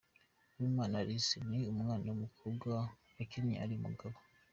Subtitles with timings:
[0.55, 2.67] Uwimana Alice ni umwana w'umukobwa
[3.17, 4.17] wakinnye ari umugabo.